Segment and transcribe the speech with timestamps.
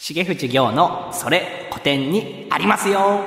[0.00, 3.20] 重藤行のそれ古典にありますよ。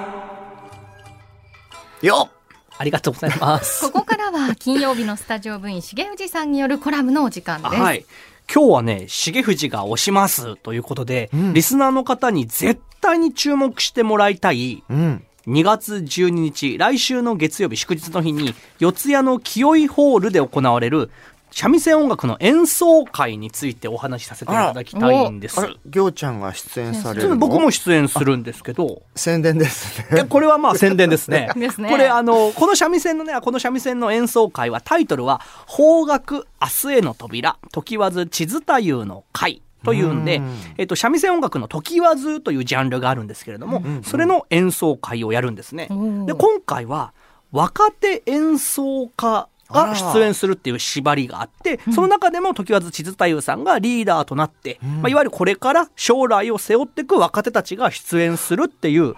[2.01, 2.29] よ
[2.77, 3.81] ありがとうございます。
[3.91, 7.75] ここからは金曜日のスタジオ部員重藤さんによるコラムのお時間です。
[7.75, 8.05] はい。
[8.51, 11.53] 今日はね重藤が推しますということで、ん。
[11.53, 15.25] リスナーの方に絶対に注目してもらいたいうん。
[15.47, 21.09] 2月12日来週の月曜日祝日の日に四谷の清井ホールで行われる
[21.51, 25.59] 三味線音楽の演奏会についてお話しさせていただきたいんです。
[25.85, 27.37] ぎょうちゃんが出演されるの？
[27.37, 29.01] 僕も出演するんですけど。
[29.15, 30.23] 宣伝ですえね。
[30.23, 31.49] これはまあ宣伝ですね。
[31.55, 31.89] ですね。
[31.89, 40.55] これあのこの三味線のねこの三味線の演奏会はタイトルは「方角明日への扉時わず地図太夫の会」というんでうん。
[40.77, 45.89] えっと、三味線音楽の時わずというジャンルがあるんですけれども、それの演奏会をやるんですね。
[46.25, 47.13] で今回は
[47.51, 59.15] 若手演奏家が出演するっていう縛りがあってその中でも時和津千鶴太夫さんがリーダーとなって、まあ、いわゆるこれから将来を背負っていく若手たちが出演するっていう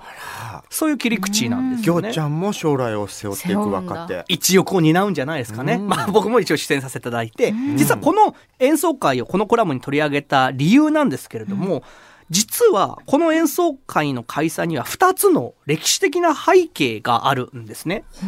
[0.70, 2.02] そういう切り口なんですよね。
[2.02, 2.20] ぎょうち。
[2.20, 4.26] ゃんも将来を背負っていく若手。
[4.28, 5.78] 一翼を担うんじゃないですかね。
[5.78, 11.84] まあ 僕も一応出演させていただいて、実はこの演奏会をこのコラムに取り上げた理由なんですけれども、
[12.30, 18.04] 実はこの演奏会の開催には2つの歴史的な背景があるんですね。
[18.20, 18.26] こ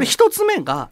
[0.00, 0.90] れ1つ目が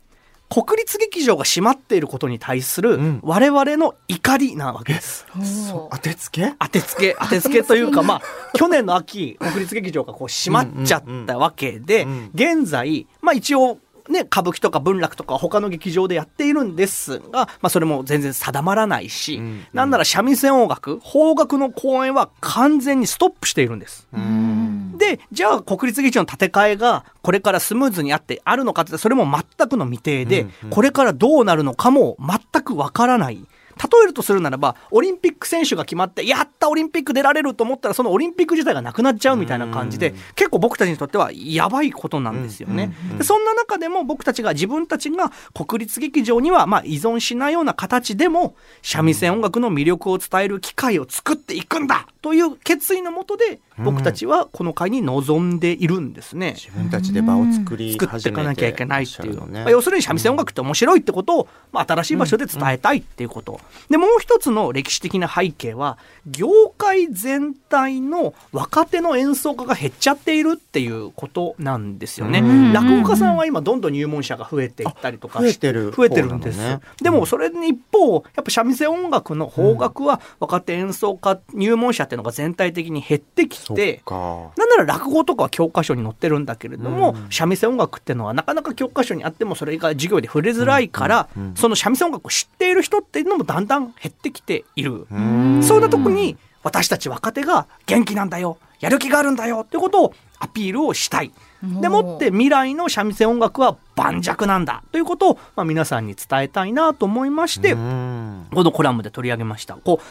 [0.49, 3.21] 国立劇場が閉まっていることに対するん。
[3.23, 5.27] 我々の怒りなわけです。
[5.35, 6.55] おー当てつけ？
[6.59, 7.17] 当てつけ。
[7.19, 8.23] 当てつけというかまあ
[8.55, 12.11] 去年の秋国立劇場がこう閉まっちゃったわけでうん。
[12.11, 19.67] うん現在まあ一応ね歌舞伎とか文楽とか他の劇場でやっているんですが、まあ、それも全然定まらないし、ん。
[19.73, 24.07] なんなら三味線音楽邦楽の公演は完全にストップしているんです。
[24.13, 24.66] うん。
[25.07, 33.47] でじゃあ国立劇場の建て替えがこれからスムーズにあってあるのかってそれも全くの未定で、うんうんこれからどうなるのかも全くわからない。
[33.77, 40.17] 例えるとするならばオリンピック選手が決まってやったオリンピック出られると思ったらそのオリンピック自体がなくなっちゃうみたいな感じで、うん。
[40.35, 42.95] 結構僕たちにとってはやばいことなんですよね。
[43.19, 56.55] でそんな中でも僕たちが自分たちが国立劇場にはまあ依存しないような形でも三味線音楽の魅力を伝える機会を作っていくんだという決意のもとで僕たちはこの会に臨んでいるんですね。
[56.57, 72.73] 自分たちで場を作り作っていかなきゃいけないっていう、まあ要するに三味線音楽って面白いってことを、まあ、新しい場所で伝えたいっていうこと、でもう一つの歴史的な背景は業界全体の若手の演奏家が減っちゃっているっていうことなんですよね、うん。
[72.73, 75.93] 落語家さんは今どんどん入門者が増えていったりとかあ増えてる。
[75.93, 76.59] 増えてるんです、
[77.03, 84.03] でもそれに一方やっぱ三味線音楽の邦楽は若手演奏家入門者っていうのが全体的に減ってきそて。
[84.07, 87.27] なんなら落語とかは教科書に載ってるんだけれども、うん。
[87.31, 95.07] 三味線音楽っていうのはなかなか教科書にあってもそれが授業で触れづらいから、その三味線音楽を知っている人っていうのもだんだん減ってきている。
[95.11, 101.33] うんそんなとこに私たち若手が元気なんだよやる気があるんだよっていうことをアピールをしたい。
[101.63, 109.75] でもって未来の三味線音楽は盤石なんだということを、まあ、皆さんに伝えたいなと思いまして、うんこのコラムで取り上げました。
[109.77, 110.05] こう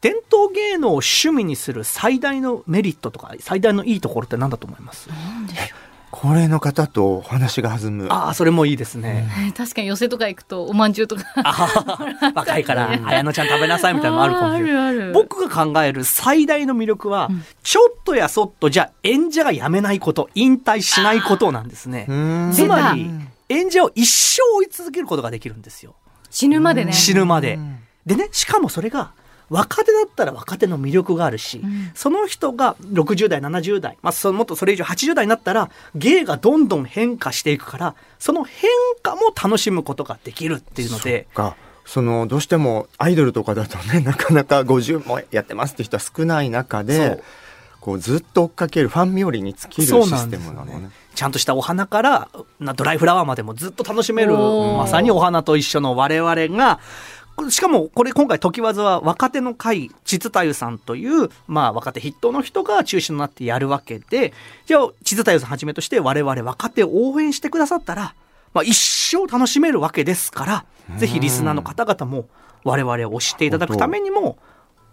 [0.00, 5.08] 伝統芸能を趣味にする最大のメリットとか最大のいいところって何だと思います？
[6.16, 8.06] 高齢の方とお話が弾む。
[8.08, 9.28] ああそれもいいですね。
[9.46, 14.88] えー確かに寄せとか行くとおまんじゅうとかあ 若いから綾乃ちゃん食べなさいみたいなのもあるかもしれない。
[14.88, 17.30] あるある僕が考える最大の魅力は、
[17.64, 22.06] ちょっとやそっとじゃあ演者が辞めないこと引退しないことなんですね。
[22.08, 23.10] うんつまり
[23.48, 25.94] 演者を一生追い続けることができるんですよ。
[26.30, 27.58] 死ぬまでね死ぬまで。
[28.06, 29.12] でねしかもそれが
[29.50, 31.90] 若手だったら若手の魅力があるし、ん。
[31.94, 38.70] その人が60代70代、まあ、そのもっとそれ以上80代になったら芸がどんどん変化していくからその変
[39.02, 41.26] 化も楽しむことができるっていうので。
[41.34, 41.56] か。
[41.84, 47.22] そのどうしてもアイドルとかだとねなかなか50もやってますって人は少ない中で
[47.84, 50.86] こうずっと追っかけるファン冥利に尽きるそうシスなんですよテムなのね。
[50.86, 50.90] ね。
[51.14, 52.28] ちゃんとしたお花から
[52.58, 56.80] なドライフラワーまでもずっと楽しめるまさにお花と一緒の我々が
[57.50, 64.32] しかもこれ今回時わずは若手の会千鶴太夫さんという、まあ、若手筆頭の人が中心になってやるわけで
[64.66, 68.14] じゃあ千鶴太夫さんはじめとして我々若手を応援してくださったら、
[68.54, 70.64] まあ、一生楽しめるわけですから
[70.98, 72.28] ぜひリスナーの方々も
[72.62, 74.38] 我々を推していただくためにも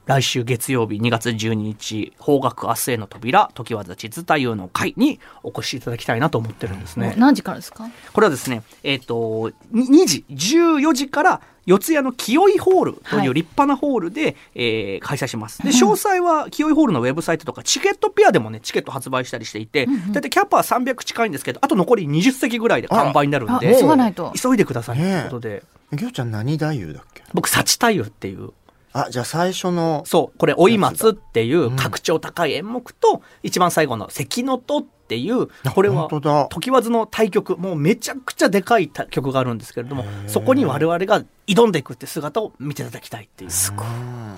[0.07, 7.13] 来週月曜日2月12日方角明日への扉時和千鶴太夫の会にお越しいただきたいなと思ってるんですね。
[7.18, 7.88] 何時からですか？
[8.12, 15.62] これはですね、えっ、と、に2時、14時から四谷の清井ホールという立派なホールで、えー開催します。
[15.63, 24.31] で、詳細は清井ホールのウェブサイトとか、チケットピアでもね、チケット発売したりしていて、だいたいキャパは300近いんですけど、あと残り20席ぐらいで完売になるんあで、急がないと。
[24.42, 25.63] 急いでくださいということで、
[25.94, 27.24] ぎょうちゃん何太夫だっけ？
[27.34, 28.52] 僕、幸太夫っていう。
[28.94, 43.52] あじゃあ最初のそう、これ、追い松っていう格調高い演目と、一番最後の関の戸っていう、これは本当だ、時わずの対局、もうめちゃくちゃでかい曲があるんですけれども、そこに我々が挑んでいくって姿を見ていただきたいっていう。
[43.52, 43.88] すごい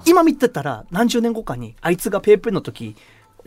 [0.08, 2.96] 今見てたら、何十年後かに、あいつがペーペーの時、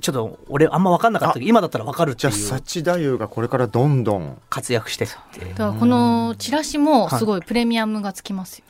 [0.00, 5.46] ちょっと俺あんま分かんなかったけど、今だったら分かるってじゃあいう幸太夫がこれからどんどん活躍してって。
[5.46, 8.64] だからこのチラシもすごいプレミアムがつきますよ。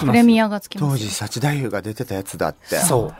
[0.00, 1.08] プレミアがつきま当すよ。
[1.10, 3.14] 時幸太夫が出てたやつだってそう。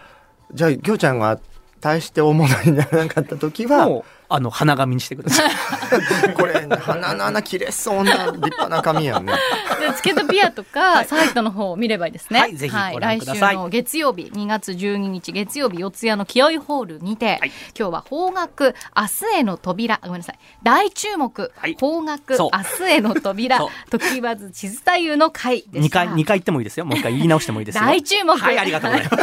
[0.55, 1.39] じゃあきょうちゃんが
[1.81, 5.51] 大して大物にならなかった時はもう、あの、花紙にしてください。
[6.35, 9.33] これ鼻の穴切れそうな立派な髪やんね。
[9.81, 12.41] でチケットピアとかサイトの方を見ればいいですね。
[12.41, 13.55] はいぜひご覧ください。
[13.55, 17.53] 来週の月曜日2月12日月曜日四谷の清井ホールにて、はい。
[17.79, 19.99] 今日は方角明日への扉。
[20.03, 20.39] ごめんなさい。
[20.63, 21.77] 大注目、はい。
[21.81, 22.51] 方角そう。
[22.81, 23.59] 明日への扉。
[23.59, 23.71] そう。
[23.91, 26.07] 時わず地図太夫の会で2した。
[26.07, 26.85] 回、二回言ってもいいですよ。
[26.85, 27.85] もう一回言い直してもいいですよ。
[27.85, 28.37] 大注目。
[28.37, 29.19] はい、ありがとうございま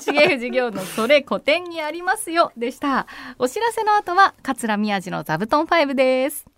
[0.00, 0.10] す。
[0.10, 2.52] 重藤業のそれ古典にありますよ。
[2.56, 3.06] でした。
[3.38, 6.49] お知らせの後は桂宮治の座布団5です。